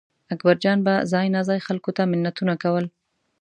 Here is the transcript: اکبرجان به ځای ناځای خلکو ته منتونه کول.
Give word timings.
اکبرجان 0.33 0.77
به 0.85 0.93
ځای 1.11 1.27
ناځای 1.35 1.59
خلکو 1.67 1.89
ته 1.97 2.03
منتونه 2.11 2.53
کول. 2.63 2.85